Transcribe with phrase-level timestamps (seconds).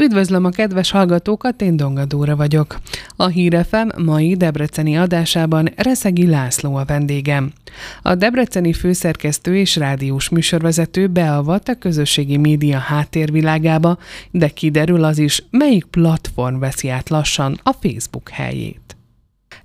[0.00, 2.78] Üdvözlöm a kedves hallgatókat, én Dongadóra vagyok.
[3.16, 7.52] A Hírefem mai debreceni adásában Reszegi László a vendégem.
[8.02, 13.98] A debreceni főszerkesztő és rádiós műsorvezető beavat a közösségi média háttérvilágába,
[14.30, 18.89] de kiderül az is, melyik platform veszi át lassan a Facebook helyét.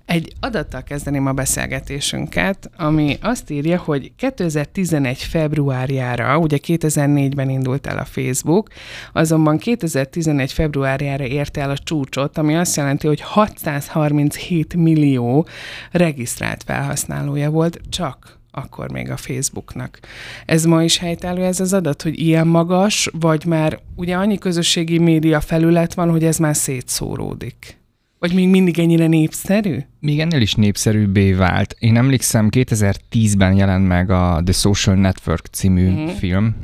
[0.06, 5.18] Egy adattal kezdeném a beszélgetésünket, ami azt írja, hogy 2011.
[5.18, 8.70] februárjára, ugye 2004-ben indult el a Facebook,
[9.14, 10.52] azonban 2011.
[10.52, 15.48] februárjára érte el a csúcsot, ami azt jelenti, hogy 637 millió
[15.92, 20.00] regisztrált felhasználója volt csak akkor még a Facebooknak.
[20.46, 24.98] Ez ma is helytálló ez az adat, hogy ilyen magas, vagy már ugye annyi közösségi
[24.98, 27.85] média felület van, hogy ez már szétszóródik?
[28.26, 29.78] Vagy még mindig ennyire népszerű?
[30.00, 31.76] Még ennél is népszerűbbé vált.
[31.80, 36.06] Én emlékszem, 2010-ben jelent meg a The Social Network című mm.
[36.08, 36.56] film.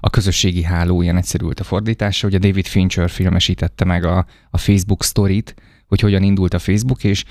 [0.00, 2.26] A közösségi háló, ilyen egyszerült a fordítása.
[2.26, 5.54] Ugye David Fincher filmesítette meg a, a Facebook sztorit,
[5.86, 7.24] hogy hogyan indult a Facebook, és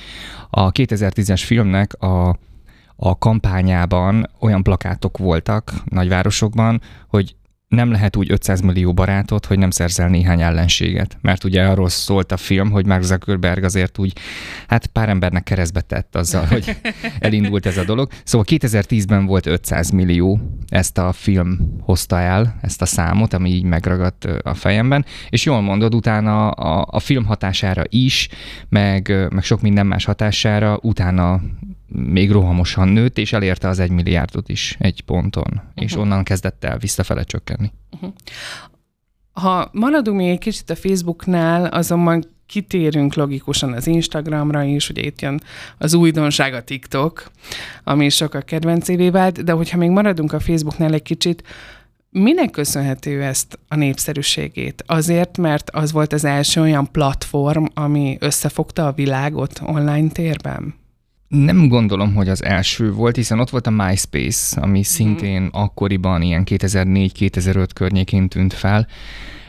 [0.49, 2.39] a 2010-es filmnek a,
[2.95, 7.35] a kampányában olyan plakátok voltak nagyvárosokban, hogy
[7.73, 11.17] nem lehet úgy 500 millió barátot, hogy nem szerzel néhány ellenséget.
[11.21, 14.13] Mert ugye arról szólt a film, hogy Mark Zuckerberg azért úgy,
[14.67, 16.77] hát pár embernek keresztbe tett azzal, hogy
[17.19, 18.11] elindult ez a dolog.
[18.23, 23.63] Szóval 2010-ben volt 500 millió, ezt a film hozta el, ezt a számot, ami így
[23.63, 28.29] megragadt a fejemben, és jól mondod, utána a, a film hatására is,
[28.69, 31.41] meg, meg sok minden más hatására, utána
[31.95, 35.83] még rohamosan nőtt, és elérte az egy milliárdot is egy ponton, uh-huh.
[35.83, 36.01] és mhm.
[36.01, 37.71] onnan kezdett el visszafele csökkenni.
[37.91, 38.13] Uh-huh.
[39.31, 45.21] Ha maradunk még egy kicsit a Facebooknál, azonban kitérünk logikusan az Instagramra is, ugye itt
[45.21, 45.41] jön
[45.77, 47.31] az újdonság a TikTok,
[47.83, 51.43] ami sok a kedvencévé vált, de hogyha még maradunk a Facebooknál egy kicsit,
[52.15, 54.83] Minek köszönhető ezt a népszerűségét?
[54.87, 60.75] Azért, mert az volt az első olyan platform, ami összefogta a világot online térben?
[61.33, 64.87] Nem gondolom, hogy az első volt, hiszen ott volt a MySpace, ami mhm.
[64.87, 65.47] szintén mm.
[65.51, 68.87] akkoriban ilyen 2004-2005 környékén tűnt fel.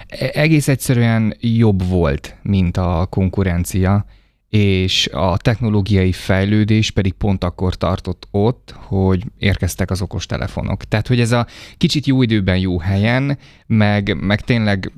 [0.06, 4.04] E, egész egyszerűen jobb volt, mint a konkurencia,
[4.48, 10.84] és a technológiai fejlődés pedig pont akkor tartott ott, hogy érkeztek az okos telefonok.
[10.84, 11.46] Tehát, hogy ez a
[11.76, 14.92] kicsit jó időben, jó helyen, meg, meg tényleg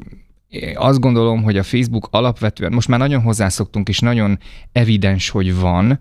[0.75, 4.38] azt gondolom, hogy a Facebook alapvetően, most már nagyon hozzászoktunk, és nagyon
[4.72, 6.00] evidens, hogy van,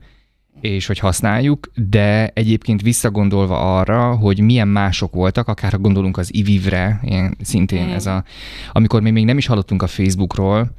[0.62, 6.34] és hogy használjuk, de egyébként visszagondolva arra, hogy milyen mások voltak, akár ha gondolunk az
[6.34, 7.92] ivivre, ilyen szintén mm.
[7.92, 8.24] ez a,
[8.72, 10.72] amikor mi még nem is hallottunk a Facebookról,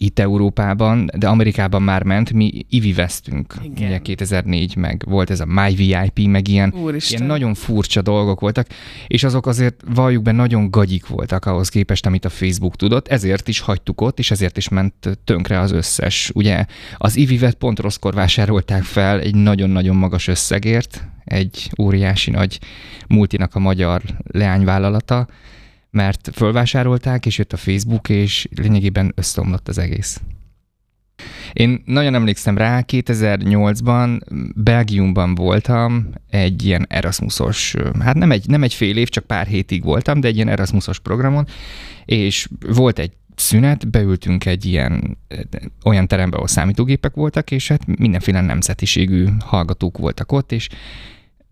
[0.00, 3.88] itt Európában, de Amerikában már ment, mi Ivi vesztünk, Igen.
[3.88, 6.74] ugye 2004, meg volt ez a MyVIP, meg ilyen,
[7.08, 8.66] ilyen nagyon furcsa dolgok voltak,
[9.06, 13.48] és azok azért valljuk be nagyon gagyik voltak ahhoz képest, amit a Facebook tudott, ezért
[13.48, 16.30] is hagytuk ott, és ezért is ment tönkre az összes.
[16.34, 16.64] Ugye
[16.96, 22.58] az Ivivet pont rosszkor vásárolták fel egy nagyon-nagyon magas összegért, egy óriási nagy
[23.08, 25.28] multinak a magyar leányvállalata,
[25.98, 30.20] mert fölvásárolták, és jött a Facebook, és lényegében összeomlott az egész.
[31.52, 34.20] Én nagyon emlékszem rá, 2008-ban
[34.54, 39.84] Belgiumban voltam egy ilyen Erasmusos, hát nem egy, nem egy fél év, csak pár hétig
[39.84, 41.46] voltam, de egy ilyen Erasmusos programon,
[42.04, 45.18] és volt egy szünet, beültünk egy ilyen
[45.84, 50.68] olyan terembe, ahol számítógépek voltak, és hát mindenféle nemzetiségű hallgatók voltak ott, és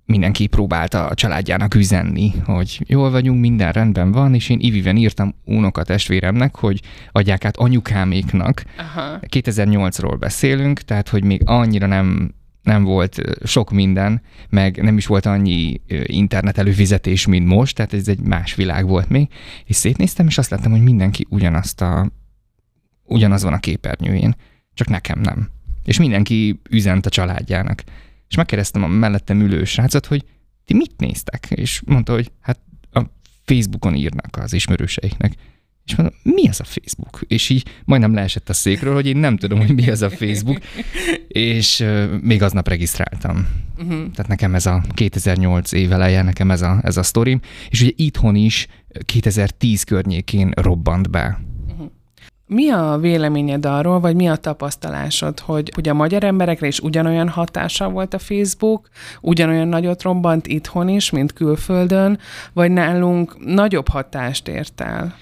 [0.07, 5.35] mindenki próbálta a családjának üzenni, hogy jól vagyunk, minden rendben van, és én Iviven írtam
[5.45, 6.81] unoka testvéremnek, hogy
[7.13, 8.65] adják át anyukáméknak.
[8.79, 9.19] Aha.
[9.21, 12.35] 2008-ról beszélünk, tehát hogy még annyira nem
[12.67, 18.09] nem volt sok minden, meg nem is volt annyi internet előfizetés, mint most, tehát ez
[18.09, 19.29] egy más világ volt még,
[19.65, 22.11] és szétnéztem, és azt láttam, hogy mindenki ugyanazt a,
[23.05, 24.35] ugyanaz van a képernyőjén,
[24.75, 25.49] csak nekem nem.
[25.85, 27.83] És mindenki üzent a családjának.
[28.29, 30.25] És megkérdeztem a mellettem ülő srácot, hogy
[30.65, 31.47] ti mit néztek?
[31.51, 32.61] És mondta, hogy hát
[32.93, 33.03] a
[33.45, 35.35] Facebookon írnak az ismerőseiknek.
[35.85, 37.21] És mondom, mi az a Facebook?
[37.27, 40.59] És így majdnem leesett a székről, hogy én nem tudom, hogy mi az a Facebook,
[41.29, 43.49] és uh, még aznap regisztráltam.
[43.77, 43.91] Uh-huh.
[43.91, 47.91] Tehát nekem ez a 2008 év eleje, nekem ez a, ez a sztorim, és ugye
[47.97, 48.67] itthon is
[49.05, 51.41] 2010 környékén robbant be
[52.47, 57.29] mi a véleményed arról, vagy mi a tapasztalásod, hogy, hogy a magyar emberekre is ugyanolyan
[57.29, 58.89] hatása volt a Facebook,
[59.21, 62.19] ugyanolyan nagyot robbant itthon is, mint külföldön,
[62.53, 65.15] vagy nálunk nagyobb hatást ért el?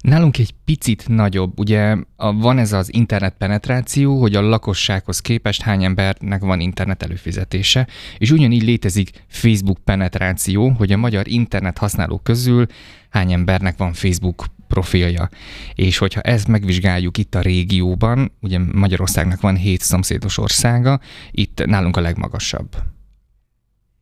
[0.00, 5.62] Nálunk egy picit nagyobb, ugye a, van ez az internet penetráció, hogy a lakossághoz képest
[5.62, 7.86] hány embernek van internet előfizetése,
[8.18, 12.66] és ugyanígy létezik Facebook penetráció, hogy a magyar internet használók közül
[13.10, 15.28] hány embernek van Facebook profilja.
[15.74, 21.96] És hogyha ezt megvizsgáljuk itt a régióban, ugye Magyarországnak van hét szomszédos országa, itt nálunk
[21.96, 22.76] a legmagasabb.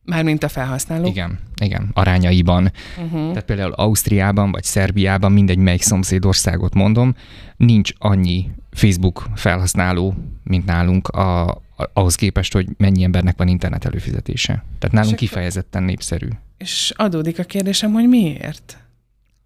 [0.05, 1.05] Mármint a felhasználó?
[1.05, 2.71] Igen, igen, arányaiban.
[2.97, 3.27] Uh-huh.
[3.27, 7.15] Tehát például Ausztriában vagy Szerbiában, mindegy melyik szomszédországot mondom,
[7.57, 11.61] nincs annyi Facebook felhasználó, mint nálunk a,
[11.93, 14.63] ahhoz képest, hogy mennyi embernek van internet előfizetése.
[14.79, 16.27] Tehát nálunk kifejezetten népszerű.
[16.57, 18.77] És adódik a kérdésem, hogy miért?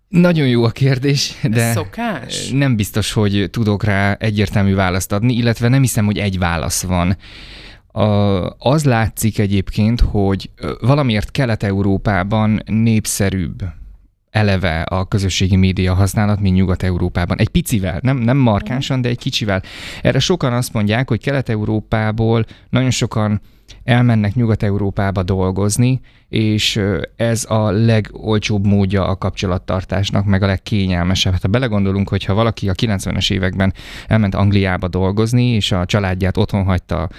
[0.09, 2.50] Nagyon jó a kérdés, de Ez szokás?
[2.50, 7.17] nem biztos, hogy tudok rá egyértelmű választ adni, illetve nem hiszem, hogy egy válasz van.
[8.57, 10.50] Az látszik egyébként, hogy
[10.81, 13.63] valamiért Kelet-Európában népszerűbb
[14.29, 17.38] eleve a közösségi média használat, mint Nyugat-Európában.
[17.38, 19.63] Egy picivel, nem, nem markánsan, de egy kicsivel.
[20.01, 23.41] Erre sokan azt mondják, hogy Kelet-Európából nagyon sokan
[23.83, 25.99] elmennek Nyugat-Európába dolgozni,
[26.29, 26.81] és
[27.15, 31.33] ez a legolcsóbb módja a kapcsolattartásnak, meg a legkényelmesebb.
[31.33, 33.73] Hát ha belegondolunk, hogy ha valaki a 90-es években
[34.07, 37.09] elment Angliába dolgozni, és a családját otthon hagyta,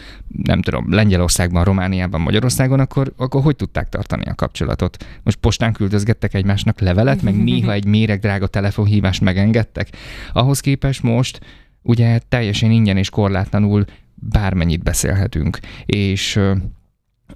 [0.43, 5.05] nem tudom, Lengyelországban, Romániában, Magyarországon, akkor, akkor hogy tudták tartani a kapcsolatot?
[5.23, 9.89] Most postán küldözgettek egymásnak levelet, meg néha egy méreg drága telefonhívást megengedtek.
[10.33, 11.41] Ahhoz képest most
[11.83, 13.85] ugye teljesen ingyen és korlátlanul
[14.21, 15.59] bármennyit beszélhetünk.
[15.87, 16.41] És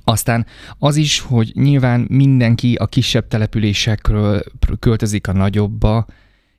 [0.05, 0.47] aztán
[0.79, 4.43] az is, hogy nyilván mindenki a kisebb településekről
[4.79, 6.07] költözik a nagyobba,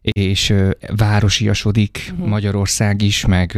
[0.02, 0.54] és
[0.96, 2.28] városiasodik uh-huh.
[2.28, 3.58] Magyarország is, meg,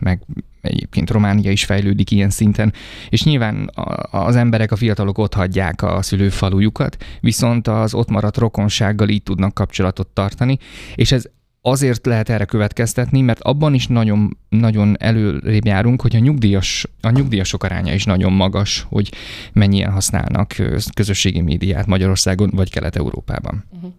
[0.00, 0.22] meg
[0.60, 2.72] egyébként Románia is fejlődik ilyen szinten,
[3.08, 3.70] és nyilván
[4.10, 9.54] az emberek, a fiatalok ott hagyják a szülőfalujukat, viszont az ott maradt rokonsággal így tudnak
[9.54, 10.58] kapcsolatot tartani,
[10.94, 11.24] és ez
[11.66, 17.10] azért lehet erre következtetni, mert abban is nagyon, nagyon előrébb járunk, hogy a, nyugdíjas, a
[17.10, 19.12] nyugdíjasok aránya is nagyon magas, hogy
[19.52, 20.54] mennyien használnak
[20.94, 23.64] közösségi médiát Magyarországon vagy Kelet-Európában.
[23.70, 23.92] Uh-huh.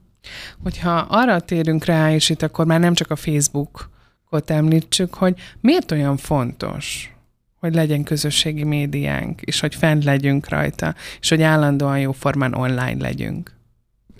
[0.64, 5.92] Hogyha arra térünk rá, és itt akkor már nem csak a Facebookot említsük, hogy miért
[5.92, 7.12] olyan fontos,
[7.60, 13.57] hogy legyen közösségi médiánk, és hogy fent legyünk rajta, és hogy állandóan jóformán online legyünk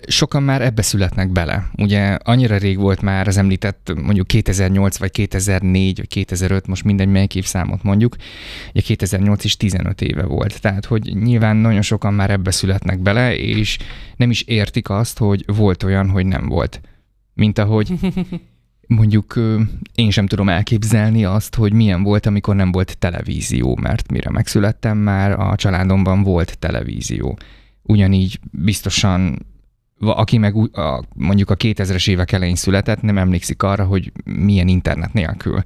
[0.06, 1.70] sokan már ebbe születnek bele.
[1.76, 7.08] Ugye annyira rég volt már az említett mondjuk 2008 vagy 2004 vagy 2005, most mindegy
[7.08, 8.16] melyik évszámot mondjuk,
[8.70, 10.60] ugye 2008 is 15 éve volt.
[10.60, 13.78] Tehát, hogy nyilván nagyon sokan már ebbe születnek bele, és
[14.16, 16.80] nem is értik azt, hogy volt olyan, hogy nem volt.
[17.34, 17.92] Mint ahogy
[18.86, 19.40] mondjuk
[19.94, 24.98] én sem tudom elképzelni azt, hogy milyen volt, amikor nem volt televízió, mert mire megszülettem
[24.98, 27.38] már a családomban volt televízió.
[27.82, 29.46] Ugyanígy biztosan
[30.00, 35.12] aki meg a, mondjuk a 2000-es évek elején született, nem emlékszik arra, hogy milyen internet
[35.12, 35.62] nélkül.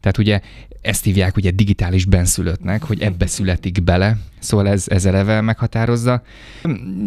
[0.00, 0.40] Tehát ugye
[0.84, 6.22] ezt hívják ugye digitális benszülöttnek, hogy ebbe születik bele, szóval ez, ez eleve meghatározza.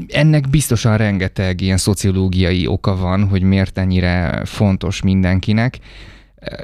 [0.07, 5.79] Ennek biztosan rengeteg ilyen szociológiai oka van, hogy miért ennyire fontos mindenkinek.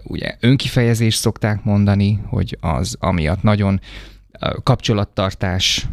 [0.03, 3.79] Ugye önkifejezést szokták mondani, hogy az amiatt nagyon
[4.63, 5.87] kapcsolattartás,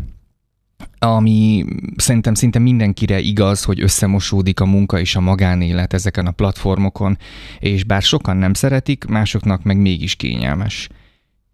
[0.99, 1.65] ami
[1.97, 7.19] szerintem szinte mindenkire igaz, hogy összemosódik a munka és a magánélet ezeken a platformokon,
[7.59, 10.89] és bár sokan nem szeretik, másoknak meg mégis kényelmes.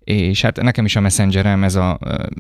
[0.04, 1.98] És hát nekem is a messengerem ez a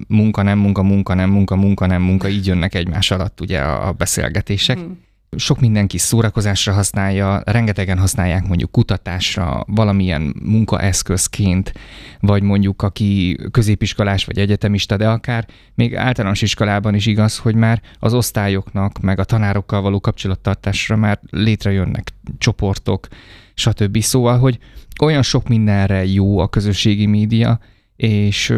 [0.08, 3.92] munka, nem munka, munka, nem munka, munka, nem munka, így jönnek egymás alatt ugye a
[3.92, 4.78] beszélgetések.
[4.78, 4.90] Mm
[5.36, 11.72] sok mindenki szórakozásra használja, rengetegen használják mondjuk kutatásra, valamilyen munkaeszközként,
[12.20, 17.82] vagy mondjuk aki középiskolás vagy egyetemista, de akár még általános iskolában is igaz, hogy már
[17.98, 23.08] az osztályoknak, meg a tanárokkal való kapcsolattartásra már létrejönnek csoportok,
[23.54, 23.98] stb.
[23.98, 24.58] Szóval, hogy
[25.00, 27.60] olyan sok mindenre jó a közösségi média,
[27.96, 28.54] és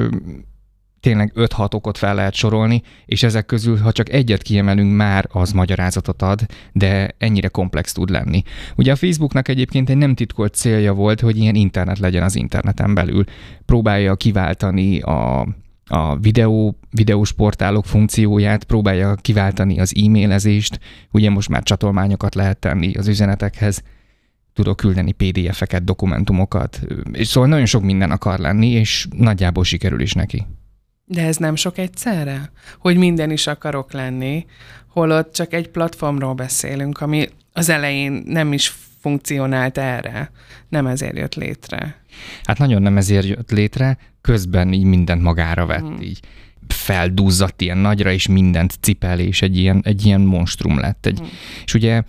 [1.00, 5.52] tényleg 5-6 okot fel lehet sorolni, és ezek közül, ha csak egyet kiemelünk, már az
[5.52, 8.42] magyarázatot ad, de ennyire komplex tud lenni.
[8.76, 12.94] Ugye a Facebooknak egyébként egy nem titkolt célja volt, hogy ilyen internet legyen az interneten
[12.94, 13.24] belül.
[13.64, 15.46] Próbálja kiváltani a
[15.90, 22.94] a videó, videós portálok funkcióját, próbálja kiváltani az e-mailezést, ugye most már csatolmányokat lehet tenni
[22.94, 23.82] az üzenetekhez,
[24.52, 26.80] tudok küldeni PDF-eket, dokumentumokat,
[27.12, 30.46] és szóval nagyon sok minden akar lenni, és nagyjából sikerül is neki.
[31.08, 32.50] De ez nem sok egyszerre?
[32.78, 34.46] Hogy minden is akarok lenni,
[34.88, 40.30] holott csak egy platformról beszélünk, ami az elején nem is funkcionált erre.
[40.68, 42.02] Nem ezért jött létre.
[42.42, 46.00] Hát nagyon nem ezért jött létre, közben így mindent magára vett, hmm.
[46.00, 46.20] így
[46.66, 51.06] feldúzzadt ilyen nagyra, és mindent cipel, és egy ilyen, egy ilyen monstrum lett.
[51.06, 51.28] Egy, hmm.
[51.64, 52.02] És ugye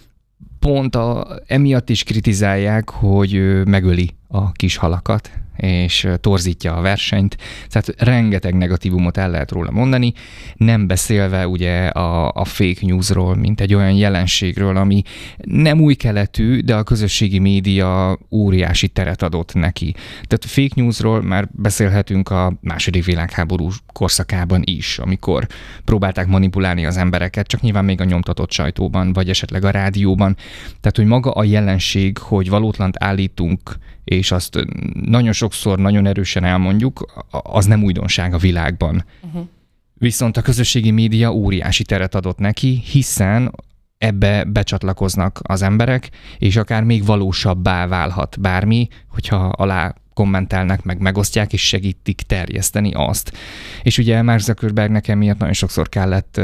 [0.60, 5.32] pont a, emiatt is kritizálják, hogy megöli a kis halakat,
[5.62, 7.38] és torzítja a versenyt.
[7.68, 10.14] Tehát rengeteg negatívumot el lehet róla mondani,
[10.56, 15.02] nem beszélve ugye a, a fake newsról, mint egy olyan jelenségről, ami
[15.38, 19.92] nem új keletű, de a közösségi média óriási teret adott neki.
[20.28, 25.48] Tehát fake newsról már beszélhetünk a második világháború korszakában is, amikor
[25.86, 30.36] próbálták manipulálni az embereket, csak nyilván még a nyomtatott sajtóban, vagy esetleg a rádióban.
[30.66, 33.78] Tehát, hogy maga a jelenség, hogy valótlant állítunk
[34.20, 39.06] és azt nagyon sokszor nagyon erősen elmondjuk, az nem újdonság a világban.
[39.22, 39.48] Uh-huh.
[39.94, 43.52] Viszont a közösségi média óriási teret adott neki, hiszen
[43.98, 51.54] ebbe becsatlakoznak az emberek, és akár még valósabbá válhat bármi, hogyha alá kommentelnek, meg megosztják,
[51.54, 53.38] és segítik terjeszteni azt.
[53.84, 56.42] És ugye Mark Zuckerbergnek emiatt nagyon sokszor kellett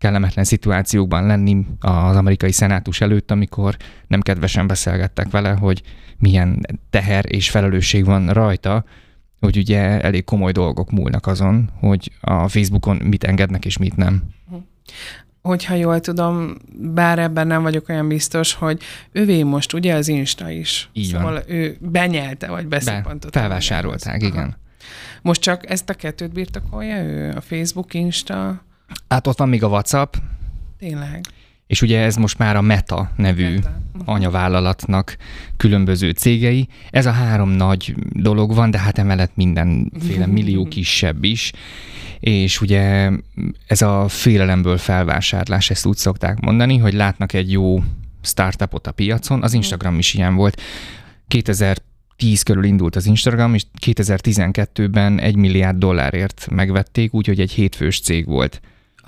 [0.00, 3.76] kellemetlen szituációkban lenni az amerikai szenátus előtt, amikor
[4.06, 5.82] nem kedvesen beszélgettek vele, hogy
[6.18, 8.84] milyen teher és felelősség van rajta,
[9.40, 14.22] hogy ugye elég komoly dolgok múlnak azon, hogy a Facebookon mit engednek és mit nem.
[15.42, 18.80] Hogyha jól tudom, bár ebben nem vagyok olyan biztos, hogy
[19.12, 20.90] ővé most ugye az Insta is.
[20.92, 21.42] Így szóval van.
[21.46, 23.30] ő benyelte, vagy beszippantotta.
[23.30, 24.42] Be, felvásárolták, igen.
[24.42, 24.58] Aha.
[25.22, 28.68] Most csak ezt a kettőt birtokolja ő, a Facebook, Insta?
[29.08, 30.14] Hát ott van még a WhatsApp.
[30.78, 31.24] Tényleg.
[31.66, 33.80] És ugye ez most már a Meta nevű Meta.
[34.04, 35.16] anyavállalatnak
[35.56, 36.68] különböző cégei.
[36.90, 41.52] Ez a három nagy dolog van, de hát emellett mindenféle millió kisebb is.
[42.20, 43.10] És ugye
[43.66, 47.82] ez a félelemből felvásárlás, ezt úgy szokták mondani, hogy látnak egy jó
[48.22, 50.60] startupot a piacon, az Instagram is ilyen volt.
[51.28, 58.26] 2010 körül indult az Instagram, és 2012-ben egy milliárd dollárért megvették, úgyhogy egy hétfős cég
[58.26, 58.60] volt.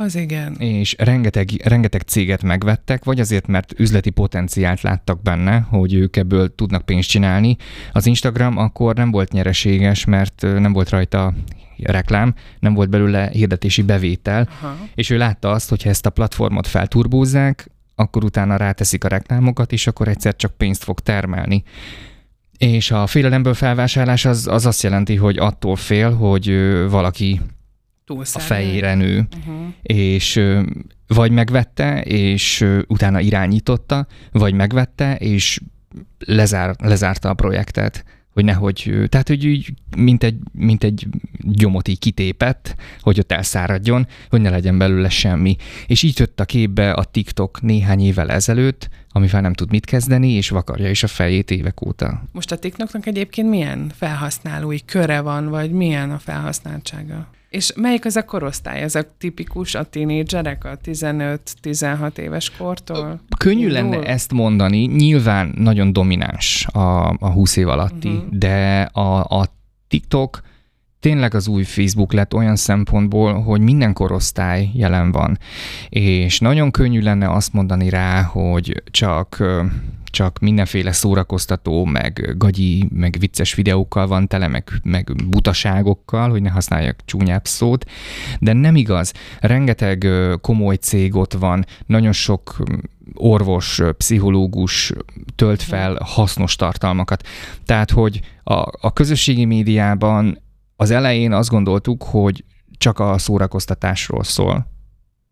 [0.03, 0.55] Az igen.
[0.55, 6.55] És rengeteg, rengeteg céget megvettek, vagy azért, mert üzleti potenciált láttak benne, hogy ők ebből
[6.55, 7.57] tudnak pénzt csinálni.
[7.93, 11.35] Az Instagram akkor nem volt nyereséges, mert nem volt rajta
[11.83, 14.77] reklám, nem volt belőle hirdetési bevétel, Aha.
[14.95, 19.73] és ő látta azt, hogy ha ezt a platformot felturbózzák, akkor utána ráteszik a reklámokat,
[19.73, 21.63] és akkor egyszer csak pénzt fog termelni.
[22.59, 26.57] És a félelemből felvásárlás az, az azt jelenti, hogy attól fél, hogy
[26.89, 27.41] valaki
[28.33, 29.73] a fejére nő, uh-huh.
[29.83, 30.41] és
[31.07, 35.61] vagy megvette, és utána irányította, vagy megvette, és
[36.19, 41.07] lezár, lezárta a projektet hogy nehogy, tehát hogy úgy, mint egy, mint egy
[41.39, 45.57] gyomot így kitépett, hogy ott elszáradjon, hogy ne legyen belőle semmi.
[45.87, 50.31] És így jött a képbe a TikTok néhány évvel ezelőtt, amivel nem tud mit kezdeni,
[50.31, 52.23] és vakarja is a fejét évek óta.
[52.33, 57.29] Most a TikToknak egyébként milyen felhasználói köre van, vagy milyen a felhasználtsága?
[57.53, 58.81] És melyik az a korosztály?
[58.81, 63.21] Ez a tipikus a tínédzserek a 15-16 éves kortól?
[63.39, 63.73] Könnyű Indul?
[63.73, 68.29] lenne ezt mondani, nyilván nagyon domináns a, a 20 év alatti, uh-huh.
[68.31, 69.47] de a, a
[69.89, 70.41] TikTok
[71.03, 75.39] tényleg az új Facebook lett olyan szempontból, hogy minden korosztály jelen van.
[75.89, 79.43] És nagyon könnyű lenne azt mondani rá, hogy csak
[80.05, 86.51] csak mindenféle szórakoztató, meg gagyi, meg vicces videókkal van tele, meg, meg butaságokkal, hogy ne
[86.51, 87.91] használjak csúnyább szót,
[88.41, 89.13] de nem igaz.
[89.41, 90.07] Rengeteg
[90.41, 92.63] komoly cég ott van, nagyon sok
[93.15, 94.93] orvos, pszichológus
[95.37, 97.27] tölt fel hasznos tartalmakat.
[97.65, 100.42] Tehát, hogy a, a közösségi médiában
[100.83, 102.45] az elején azt gondoltuk, hogy
[102.79, 104.67] csak a szórakoztatásról szól,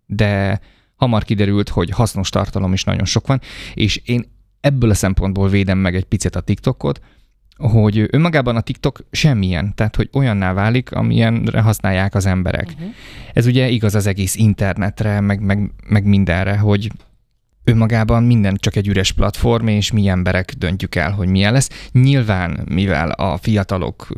[0.06, 0.60] de
[0.96, 3.40] hamar kiderült, hogy hasznos tartalom is nagyon sok van,
[3.74, 4.24] és én
[4.60, 7.00] ebből a szempontból védem meg egy picit a TikTokot,
[7.56, 12.68] hogy önmagában a TikTok semmilyen, tehát hogy olyanná válik, amilyenre használják az emberek.
[12.74, 12.90] Uh-huh.
[13.32, 16.90] Ez ugye igaz az egész internetre, meg, meg, meg mindenre, hogy
[17.64, 21.88] önmagában minden csak egy üres platform, és mi emberek döntjük el, hogy milyen lesz.
[21.92, 24.08] Nyilván, mivel a fiatalok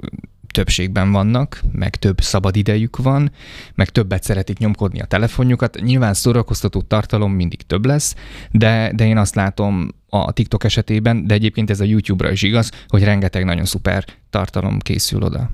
[0.52, 3.30] többségben vannak, meg több szabad idejük van,
[3.74, 5.80] meg többet szeretik nyomkodni a telefonjukat.
[5.80, 8.14] Nyilván szórakoztató tartalom mindig több lesz,
[8.50, 12.70] de, de én azt látom a TikTok esetében, de egyébként ez a YouTube-ra is igaz,
[12.88, 15.50] hogy rengeteg nagyon szuper tartalom készül oda.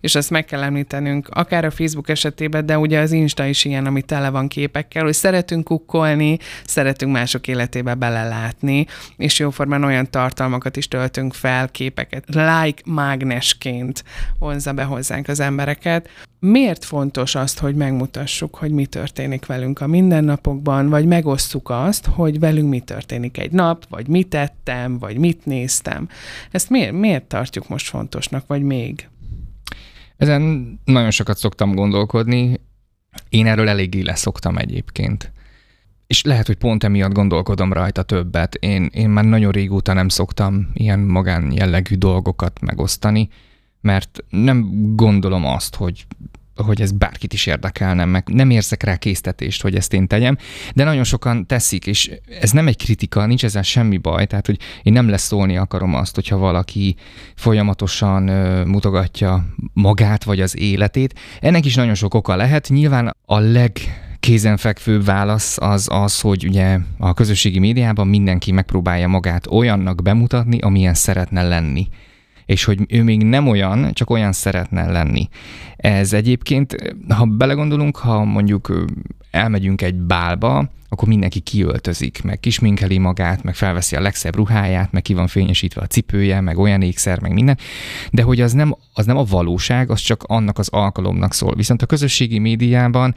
[0.00, 3.86] És ezt meg kell említenünk, akár a Facebook esetében, de ugye az Insta is ilyen,
[3.86, 10.76] ami tele van képekkel, hogy szeretünk kukkolni, szeretünk mások életébe belelátni, és jóformán olyan tartalmakat
[10.76, 14.04] is töltünk fel, képeket, like mágnesként
[14.38, 16.08] vonza be hozzánk az embereket.
[16.40, 22.38] Miért fontos azt, hogy megmutassuk, hogy mi történik velünk a mindennapokban, vagy megosszuk azt, hogy
[22.38, 26.08] velünk mi történik egy nap, vagy mit tettem, vagy mit néztem.
[26.50, 29.08] Ezt miért, miért tartjuk most fontosnak, vagy még?
[30.16, 32.60] Ezen nagyon sokat szoktam gondolkodni.
[33.28, 35.32] Én erről eléggé leszoktam egyébként.
[36.06, 38.54] és lehet, hogy pont emiatt gondolkodom rajta többet.
[38.54, 43.28] Én, én már nagyon régóta nem szoktam ilyen magán jellegű dolgokat megosztani,
[43.80, 46.06] mert nem gondolom azt, hogy
[46.64, 50.36] hogy ez bárkit is érdekelne, meg nem érzek rá késztetést, hogy ezt én tegyem,
[50.74, 54.58] de nagyon sokan teszik, és ez nem egy kritika, nincs ezzel semmi baj, tehát hogy
[54.82, 56.96] én nem lesz szólni akarom azt, hogyha valaki
[57.34, 58.22] folyamatosan
[58.66, 61.18] mutogatja magát vagy az életét.
[61.40, 63.72] Ennek is nagyon sok oka lehet, nyilván a leg
[64.20, 70.94] kézenfekvőbb válasz az az, hogy ugye a közösségi médiában mindenki megpróbálja magát olyannak bemutatni, amilyen
[70.94, 71.88] szeretne lenni
[72.48, 75.28] és hogy ő még nem olyan, csak olyan szeretne lenni.
[75.76, 78.84] Ez egyébként, ha belegondolunk, ha mondjuk
[79.30, 85.02] elmegyünk egy bálba, akkor mindenki kiöltözik, meg kisminkeli magát, meg felveszi a legszebb ruháját, meg
[85.02, 87.58] ki van fényesítve a cipője, meg olyan ékszer, meg minden,
[88.10, 91.54] de hogy az nem, az nem a valóság, az csak annak az alkalomnak szól.
[91.54, 93.14] Viszont a közösségi médiában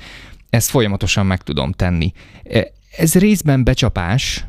[0.49, 2.11] ezt folyamatosan meg tudom tenni.
[2.43, 4.45] E, ez részben becsapás,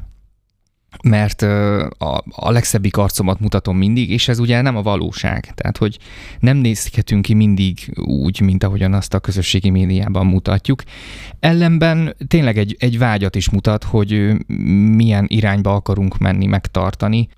[1.03, 5.53] mert a, a legszebbik arcomat mutatom mindig, és ez ugye nem a valóság.
[5.55, 5.99] Tehát, hogy
[6.41, 10.83] nem nézhetünk ki mindig úgy, mint ahogyan azt a közösségi médiában mutatjuk.
[11.41, 14.33] Ellenben tényleg egy, egy vágyat is mutat, hogy
[14.97, 17.29] milyen irányba akarunk menni, megtartani.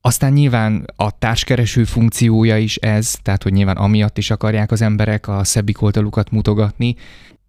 [0.00, 5.28] Aztán nyilván a társkereső funkciója is ez, tehát hogy nyilván amiatt is akarják az emberek
[5.28, 6.96] a szebbik oldalukat mutogatni,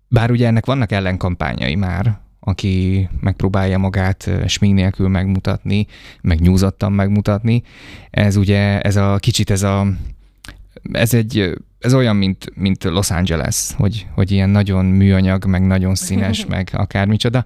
[0.07, 5.87] bár ugye ennek vannak ellenkampányai már, aki megpróbálja magát smink nélkül megmutatni,
[6.21, 7.63] meg nyúzottan megmutatni.
[8.09, 9.87] Ez ugye, ez a kicsit ez a,
[10.91, 15.95] ez egy, ez olyan, mint, mint Los Angeles, hogy, hogy ilyen nagyon műanyag, meg nagyon
[15.95, 17.45] színes, meg akármicsoda,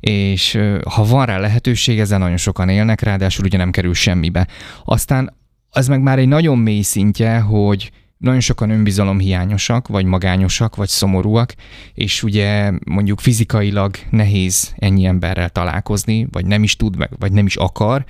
[0.00, 0.58] és
[0.90, 4.46] ha van rá lehetőség, ezzel nagyon sokan élnek, ráadásul ugye nem kerül semmibe.
[4.84, 5.36] Aztán
[5.70, 11.54] az meg már egy nagyon mély szintje, hogy nagyon sokan önbizalomhiányosak, vagy magányosak, vagy szomorúak,
[11.94, 17.46] és ugye mondjuk fizikailag nehéz ennyi emberrel találkozni, vagy nem is tud meg, vagy nem
[17.46, 18.04] is akar,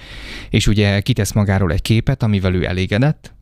[0.50, 3.34] és ugye kitesz magáról egy képet, amivel ő elégedett,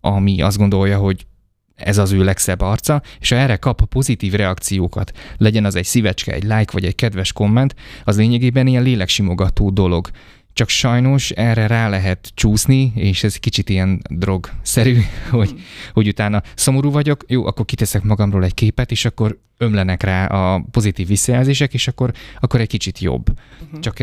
[0.00, 1.26] ami azt gondolja, hogy
[1.74, 6.32] ez az ő legszebb arca, és ha erre kap pozitív reakciókat, legyen az egy szívecske,
[6.32, 10.10] egy like vagy egy kedves komment, az lényegében ilyen léleksimogató dolog
[10.58, 15.00] csak sajnos erre rá lehet csúszni, és ez kicsit ilyen drogszerű,
[15.30, 15.60] hogy,
[15.92, 20.64] hogy utána szomorú vagyok, jó, akkor kiteszek magamról egy képet, és akkor ömlenek rá a
[20.70, 23.30] pozitív visszajelzések, és akkor, akkor egy kicsit jobb.
[23.62, 23.80] Uh-huh.
[23.80, 23.96] Csak,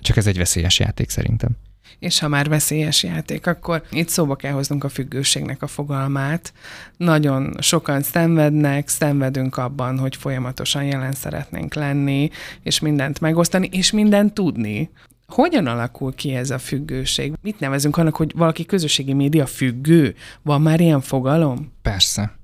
[0.00, 1.50] csak ez egy veszélyes játék szerintem.
[1.98, 6.52] És ha már veszélyes játék, akkor itt szóba kell hoznunk a függőségnek a fogalmát.
[6.96, 12.30] Nagyon sokan szenvednek, szenvedünk abban, hogy folyamatosan jelen szeretnénk lenni,
[12.62, 14.90] és mindent megosztani, és mindent tudni.
[15.32, 17.32] Hogyan alakul ki ez a függőség?
[17.42, 20.14] Mit nevezünk annak, hogy valaki közösségi média függő?
[20.42, 21.72] Van már ilyen fogalom?
[21.82, 22.38] Persze.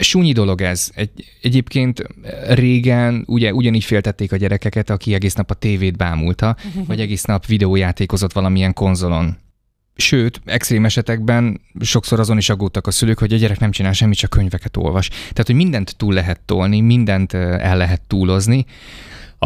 [0.00, 0.90] Súnyi dolog ez.
[0.94, 1.10] Egy,
[1.42, 2.02] egyébként
[2.48, 7.46] régen ugye ugyanígy féltették a gyerekeket, aki egész nap a tévét bámulta, vagy egész nap
[7.46, 9.36] videójátékozott valamilyen konzolon.
[9.96, 14.18] Sőt, extrém esetekben sokszor azon is aggódtak a szülők, hogy a gyerek nem csinál semmit,
[14.18, 15.08] csak könyveket olvas.
[15.08, 18.64] Tehát, hogy mindent túl lehet tolni, mindent el lehet túlozni.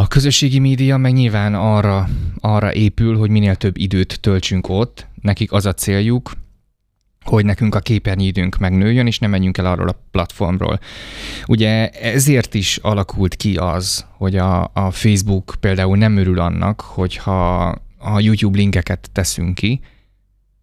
[0.00, 2.08] A közösségi média meg nyilván arra,
[2.38, 6.32] arra épül, hogy minél több időt töltsünk ott, nekik az a céljuk,
[7.24, 10.80] hogy nekünk a képernyő időnk megnőjön, és nem menjünk el arról a platformról.
[11.46, 17.66] Ugye ezért is alakult ki az, hogy a, a Facebook például nem örül annak, hogyha
[17.98, 19.80] a YouTube linkeket teszünk ki,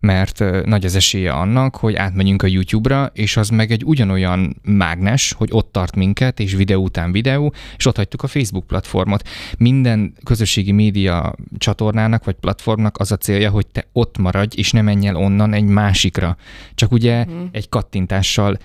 [0.07, 5.33] mert nagy az esélye annak, hogy átmegyünk a YouTube-ra, és az meg egy ugyanolyan mágnes,
[5.37, 9.27] hogy ott tart minket, és videó után videó, és ott hagytuk a Facebook platformot.
[9.57, 14.81] Minden közösségi média csatornának vagy platformnak az a célja, hogy te ott maradj, és ne
[14.81, 16.37] menj el onnan egy másikra.
[16.75, 17.49] Csak ugye hmm.
[17.51, 18.57] egy kattintással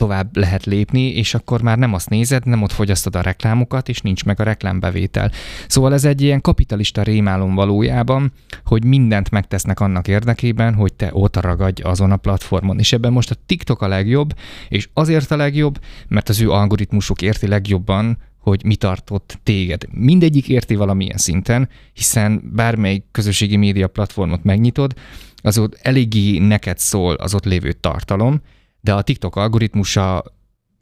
[0.00, 4.00] tovább lehet lépni, és akkor már nem azt nézed, nem ott fogyasztod a reklámokat, és
[4.00, 5.30] nincs meg a reklámbevétel.
[5.66, 8.32] Szóval ez egy ilyen kapitalista rémálom valójában,
[8.64, 12.78] hogy mindent megtesznek annak érdekében, hogy te ott ragadj azon a platformon.
[12.78, 14.34] És ebben most a TikTok a legjobb,
[14.68, 19.84] és azért a legjobb, mert az ő algoritmusuk érti legjobban, hogy mi tartott téged.
[19.90, 24.94] Mindegyik érti valamilyen szinten, hiszen bármely közösségi média platformot megnyitod,
[25.42, 28.40] az ott eléggé neked szól az ott lévő tartalom,
[28.80, 30.24] de a TikTok algoritmusa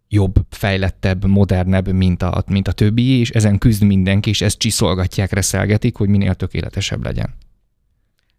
[0.08, 5.32] jobb, fejlettebb, modernebb, mint a, mint a többi, és ezen küzd mindenki, és ezt csiszolgatják,
[5.32, 7.34] reszelgetik, hogy minél tökéletesebb legyen.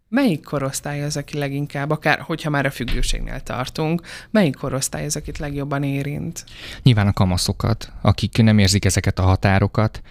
[0.08, 5.38] Melyik korosztály az, aki leginkább, akár hogyha már a függőségnél tartunk, melyik korosztály az, akit
[5.38, 6.44] legjobban érint?
[6.82, 10.02] Nyilván a kamaszokat, akik nem érzik ezeket a határokat,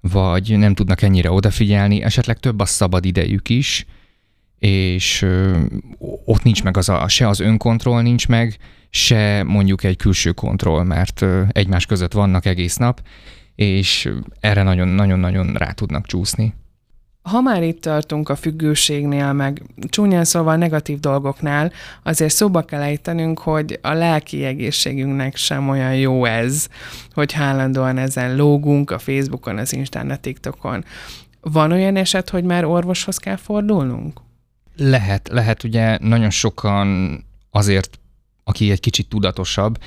[0.00, 3.86] vagy nem tudnak ennyire odafigyelni, esetleg több a szabad idejük is,
[4.58, 5.60] és ö,
[6.24, 8.56] ott nincs meg az a, se az önkontroll nincs meg,
[8.96, 13.00] se mondjuk egy külső kontroll, mert egymás között vannak egész nap,
[13.54, 16.54] és erre nagyon-nagyon-nagyon rá tudnak csúszni.
[17.22, 23.38] Ha már itt tartunk a függőségnél, meg csúnyán szóval negatív dolgoknál, azért szóba kell ejtenünk,
[23.38, 26.68] hogy a lelki egészségünknek sem olyan jó ez,
[27.12, 30.84] hogy állandóan ezen lógunk a Facebookon, az Instán, a TikTokon.
[31.40, 34.20] Van olyan eset, hogy már orvoshoz kell fordulnunk?
[34.76, 37.98] Lehet, lehet ugye nagyon sokan azért
[38.48, 39.78] aki egy kicsit tudatosabb,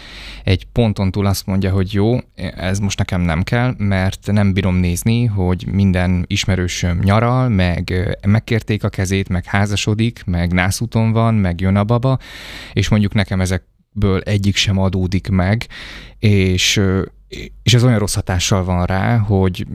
[0.44, 2.18] egy ponton túl azt mondja, hogy jó,
[2.56, 7.94] ez most nekem nem kell, mert nem bírom nézni, hogy minden ismerősöm nyaral, meg
[8.28, 12.18] megkérték a kezét, meg házasodik, meg nászúton van, meg jön a baba,
[12.74, 15.68] és mondjuk nekem ezekből egyik sem adódik meg,
[16.18, 16.82] és,
[17.64, 19.66] és ez olyan rossz hatással van rá, hogy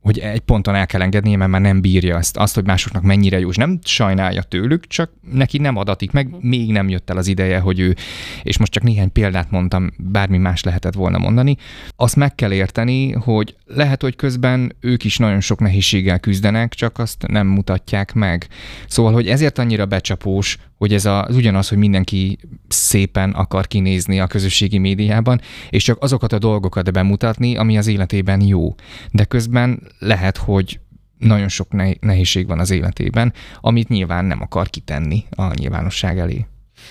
[0.00, 3.38] hogy egy ponton el kell engednie, mert már nem bírja ezt, azt, hogy másoknak mennyire
[3.38, 6.46] jó, és nem sajnálja tőlük, csak neki nem adatik meg, mhm.
[6.46, 7.94] még nem jött el az ideje, hogy ő,
[8.42, 11.56] és most csak néhány példát mondtam, bármi más lehetett volna mondani,
[11.96, 16.98] azt meg kell érteni, hogy lehet, hogy közben ők is nagyon sok nehézséggel küzdenek, csak
[16.98, 18.46] azt nem mutatják meg.
[18.86, 22.38] Szóval, hogy ezért annyira becsapós, hogy ez az ugyanaz, hogy mindenki
[22.68, 28.40] szépen akar kinézni a közösségi médiában, és csak azokat a dolgokat bemutatni, ami az életében
[28.40, 28.74] jó.
[29.10, 30.80] De közben lehet, hogy
[31.18, 36.46] nagyon sok nehézség van az életében, amit nyilván nem akar kitenni a nyilvánosság elé.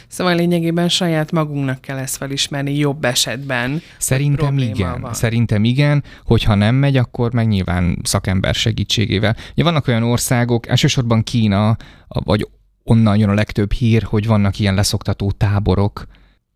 [0.07, 3.81] Szóval lényegében saját magunknak kell ezt felismerni jobb esetben.
[3.97, 5.01] Szerintem igen.
[5.01, 5.13] Van.
[5.13, 9.35] Szerintem igen, hogyha nem megy, akkor meg nyilván szakember segítségével.
[9.51, 12.47] Ugye vannak olyan országok, elsősorban Kína, vagy
[12.89, 16.07] onnan jön a legtöbb hír, hogy vannak ilyen leszoktató táborok,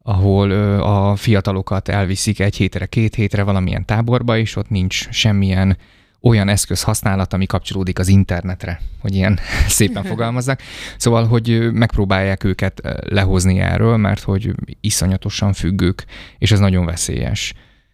[0.03, 5.77] ahol a fiatalokat elviszik egy hétre, két hétre valamilyen táborba, és ott nincs semmilyen
[6.21, 10.61] olyan eszköz használat, ami kapcsolódik az internetre, hogy ilyen szépen fogalmazzak.
[10.97, 16.05] Szóval, hogy megpróbálják őket lehozni erről, mert hogy iszonyatosan függők,
[16.37, 17.53] és ez nagyon veszélyes.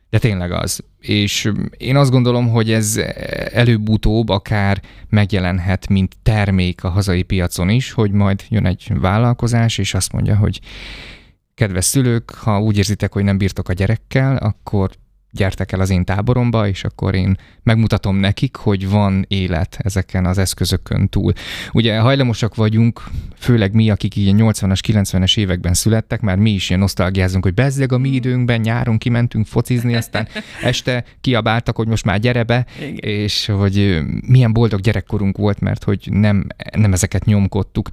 [0.09, 0.83] De tényleg az.
[0.99, 2.97] És én azt gondolom, hogy ez
[3.51, 9.93] előbb-utóbb akár megjelenhet, mint termék a hazai piacon is, hogy majd jön egy vállalkozás, és
[9.93, 10.59] azt mondja, hogy
[11.53, 14.91] kedves szülők, ha úgy érzitek, hogy nem bírtok a gyerekkel, akkor
[15.37, 20.37] gyertek el az én táboromba, és akkor én megmutatom nekik, hogy van élet ezeken az
[20.37, 21.33] eszközökön túl.
[21.73, 23.03] Ugye hajlamosak vagyunk,
[23.35, 27.91] főleg mi, akik így 80-as, 90-es években születtek, már mi is ilyen nosztalgiázunk, hogy bezzeg
[27.91, 30.27] a mi időnkben, nyáron kimentünk focizni, aztán
[30.63, 32.95] este kiabáltak, hogy most már gyere be, Igen.
[32.97, 37.89] és hogy milyen boldog gyerekkorunk volt, mert hogy nem, nem ezeket nyomkodtuk.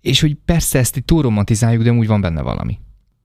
[0.00, 2.78] És hogy persze ezt itt túl romantizáljuk, de úgy van benne valami.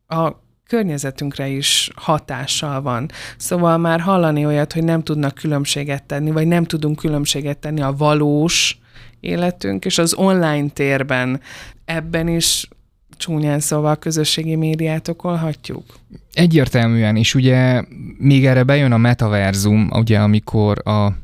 [0.07, 3.09] A környezetünkre is hatással van.
[3.37, 7.95] Szóval már hallani olyat, hogy nem tudnak különbséget tenni, vagy nem tudunk különbséget tenni a
[7.95, 8.79] valós
[9.19, 11.41] életünk és az online térben.
[11.85, 12.67] Ebben is
[13.17, 15.83] csúnyán szóval a közösségi médiát okolhatjuk?
[16.33, 17.83] Egyértelműen, és ugye
[18.17, 21.15] még erre bejön a metaverzum, ugye amikor a,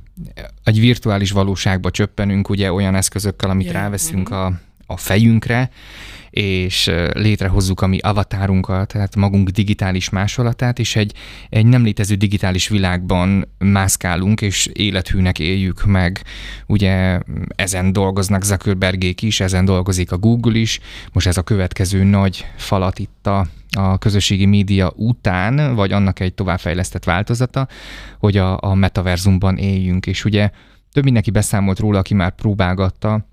[0.63, 3.75] egy virtuális valóságba csöppenünk ugye olyan eszközökkel, amit yeah.
[3.75, 4.41] ráveszünk mm-hmm.
[4.41, 4.51] a,
[4.91, 5.69] a fejünkre,
[6.31, 11.13] és létrehozzuk a mi avatárunkat, tehát magunk digitális másolatát, és egy,
[11.49, 16.23] egy nem létező digitális világban mászkálunk, és élethűnek éljük meg.
[16.67, 17.19] Ugye
[17.55, 20.79] ezen dolgoznak Zuckerbergék is, ezen dolgozik a Google is,
[21.13, 26.33] most ez a következő nagy falat itt a, a közösségi média után, vagy annak egy
[26.33, 27.67] továbbfejlesztett változata,
[28.19, 30.49] hogy a, a metaverzumban éljünk, és ugye
[30.91, 33.29] több mindenki beszámolt róla, aki már próbálgatta,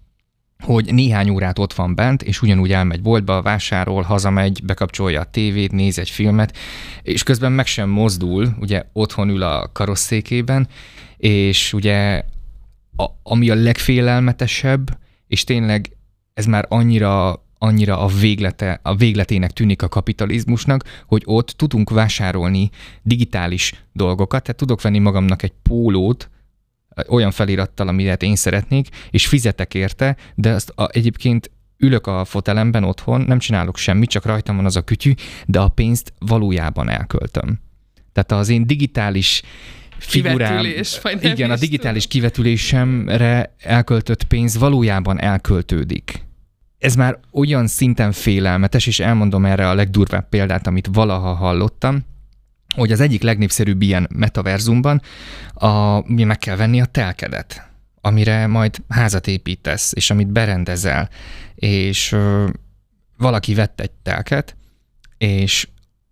[0.65, 5.73] hogy néhány órát ott van bent, és ugyanúgy elmegy boltba, vásárol, hazamegy, bekapcsolja a tévét,
[5.73, 6.57] néz egy filmet,
[7.03, 10.69] és közben meg sem mozdul, ugye otthon ül a karosszékében,
[11.17, 12.23] és ugye
[12.97, 15.91] a, ami a legfélelmetesebb, és tényleg
[16.35, 22.71] ez már annyira annyira a, véglete, a végletének tűnik a kapitalizmusnak, hogy ott tudunk vásárolni
[23.03, 26.31] digitális dolgokat, tehát tudok venni magamnak egy pólót,
[27.09, 32.85] olyan felirattal, amilyet én szeretnék, és fizetek érte, de azt a, egyébként ülök a fotelemben
[32.85, 35.13] otthon, nem csinálok semmit, csak rajtam van az a kütyű,
[35.47, 37.61] de a pénzt valójában elköltöm.
[38.13, 39.43] Tehát az én digitális
[39.99, 40.67] figurám,
[41.21, 42.21] igen, a digitális tudom.
[42.21, 46.27] kivetülésemre elköltött pénz valójában elköltődik.
[46.79, 52.05] Ez már olyan szinten félelmetes, és elmondom erre a legdurvább példát, amit valaha hallottam,
[52.75, 55.03] hogy az egyik legnépszerűbb ilyen metaverzumban
[55.55, 61.09] a, mi meg kell venni a telkedet, amire majd házat építesz, és amit berendezel,
[61.55, 62.49] és ö,
[63.17, 64.57] valaki vett egy telket,
[65.19, 65.69] és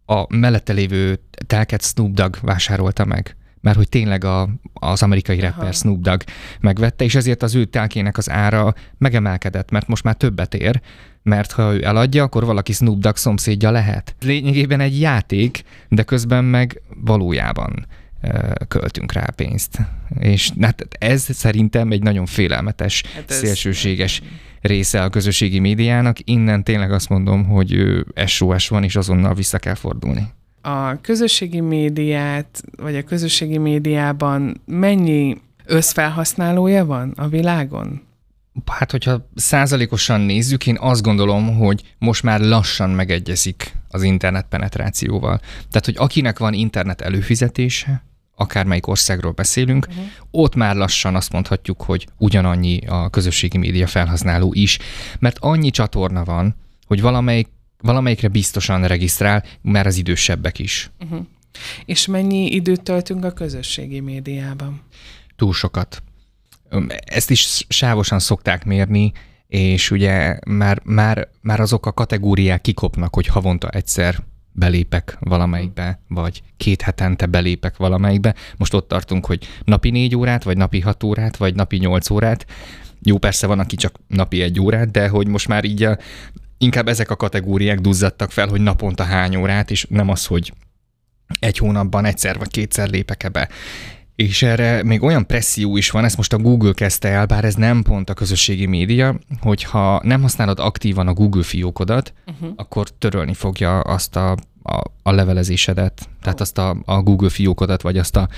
[0.07, 5.63] a mellette lévő telket Snoop Dogg vásárolta meg mert hogy tényleg a, az amerikai rapper
[5.63, 5.73] Aha.
[5.73, 6.21] Snoop Dogg
[6.61, 10.81] megvette, és ezért az ő telkének az ára megemelkedett, mert most már többet ér,
[11.27, 14.15] mert ha ő eladja, akkor valaki Snoop Dogg szomszédja lehet.
[14.21, 17.87] Lényegében egy játék, de közben meg valójában
[18.69, 19.79] költünk rá pénzt.
[20.19, 24.23] És hát ez szerintem egy nagyon félelmetes, hát ez szélsőséges
[24.61, 26.17] része a közösségi médiának.
[26.25, 27.85] Innen tényleg azt mondom, hogy
[28.27, 30.29] SOS van, és azonnal vissza kell fordulni.
[30.63, 38.06] A közösségi médiát, vagy a közösségi médiában mennyi összfelhasználója van a világon?
[38.67, 45.39] Hát, hogyha százalékosan nézzük, én azt gondolom, hogy most már lassan megegyezik az internet penetrációval.
[45.71, 48.05] Tehát, hogy akinek van internet előfizetése,
[48.37, 50.05] akármelyik országról beszélünk, uh-huh.
[50.31, 54.79] ott már lassan azt mondhatjuk, hogy ugyanannyi a közösségi média felhasználó is,
[55.19, 57.49] mert annyi csatorna van, hogy valamelyik,
[57.81, 60.91] valamelyikre biztosan regisztrál, már az idősebbek is.
[61.05, 61.27] Uh-huh.
[61.85, 64.81] És mennyi időt töltünk a közösségi médiában?
[65.37, 66.03] Túl sokat.
[67.05, 69.13] Ezt is sávosan szokták mérni,
[69.49, 74.17] és ugye már, már, már azok a kategóriák kikopnak, hogy havonta egyszer
[74.53, 78.35] belépek valamelyikbe, vagy két hetente belépek valamelyikbe.
[78.57, 82.47] Most ott tartunk, hogy napi négy órát, vagy napi hat órát, vagy napi nyolc órát.
[83.03, 85.99] Jó, persze van, aki csak napi egy órát, de hogy most már így a,
[86.59, 90.53] inkább ezek a kategóriák duzzadtak fel, hogy naponta hány órát, és nem az, hogy
[91.39, 93.49] egy hónapban egyszer vagy kétszer lépek ebbe.
[94.17, 97.55] És erre még olyan presszió is van, ezt most a Google kezdte el, bár ez
[97.55, 102.53] nem pont a közösségi média, hogyha nem használod aktívan a Google fiókodat, uh-huh.
[102.57, 107.99] akkor törölni fogja azt a, a, a levelezésedet, tehát azt a, a Google fiókodat, vagy
[107.99, 108.29] azt a,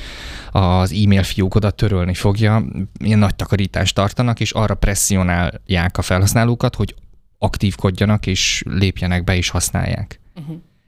[0.59, 2.65] az e-mail fiókodat törölni fogja.
[3.05, 6.95] Ilyen nagy takarítást tartanak, és arra presszionálják a felhasználókat, hogy
[7.39, 10.21] aktívkodjanak, és lépjenek be, és használják.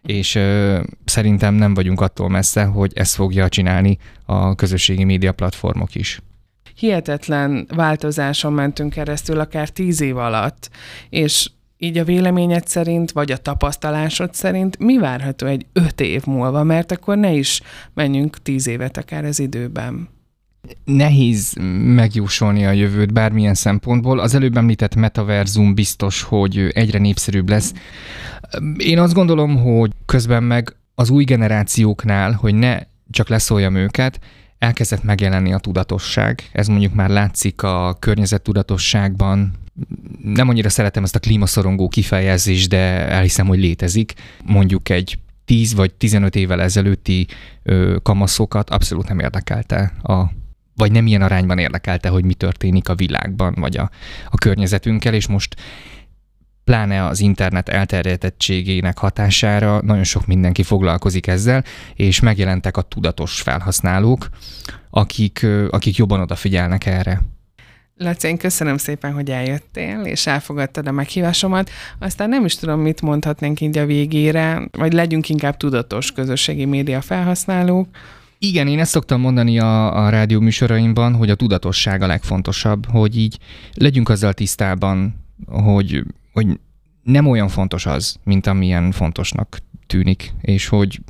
[0.02, 5.94] És ö, szerintem nem vagyunk attól messze, hogy ezt fogja csinálni a közösségi média platformok
[5.94, 6.20] is.
[6.74, 10.70] Hihetetlen változáson mentünk keresztül akár tíz év alatt,
[11.08, 16.62] és így a véleményed szerint, vagy a tapasztalásod szerint mi várható egy öt év múlva,
[16.62, 17.60] mert akkor ne is
[17.94, 20.08] menjünk tíz évet akár az időben.
[20.84, 24.18] Nehéz megjósolni a jövőt bármilyen szempontból.
[24.18, 27.72] Az előbb említett metaverzum biztos, hogy egyre népszerűbb lesz.
[28.76, 32.78] Én azt gondolom, hogy közben meg az új generációknál, hogy ne
[33.10, 34.20] csak leszóljam őket,
[34.58, 36.48] elkezdett megjelenni a tudatosság.
[36.52, 39.52] Ez mondjuk már látszik a környezettudatosságban.
[40.22, 44.14] Nem annyira szeretem ezt a klímaszorongó kifejezést, de elhiszem, hogy létezik.
[44.44, 47.26] Mondjuk egy 10 vagy 15 évvel ezelőtti
[47.62, 50.24] ö, kamaszokat abszolút nem érdekelte a
[50.74, 53.90] vagy nem ilyen arányban érdekelte, hogy mi történik a világban, vagy a,
[54.30, 55.56] a környezetünkkel, és most
[56.70, 64.28] pláne az internet elterjedtettségének hatására nagyon sok mindenki foglalkozik ezzel, és megjelentek a tudatos felhasználók,
[64.90, 67.20] akik, akik jobban odafigyelnek erre.
[67.96, 71.70] Laci, én köszönöm szépen, hogy eljöttél, és elfogadtad a meghívásomat.
[71.98, 77.00] Aztán nem is tudom, mit mondhatnénk így a végére, vagy legyünk inkább tudatos közösségi média
[77.00, 77.88] felhasználók.
[78.38, 83.18] Igen, én ezt szoktam mondani a, a rádió műsoraimban, hogy a tudatosság a legfontosabb, hogy
[83.18, 83.38] így
[83.74, 85.14] legyünk azzal tisztában,
[85.46, 86.60] hogy, hogy
[87.02, 91.00] nem olyan fontos az, mint amilyen fontosnak tűnik, és hogy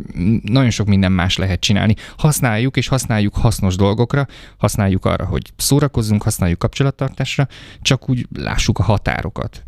[0.42, 1.94] nagyon sok minden más lehet csinálni.
[2.16, 7.48] Használjuk, és használjuk hasznos dolgokra, használjuk arra, hogy szórakozzunk, használjuk kapcsolattartásra,
[7.82, 9.64] csak úgy lássuk a határokat.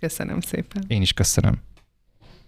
[0.00, 0.84] Köszönöm szépen.
[0.86, 1.60] Én is köszönöm.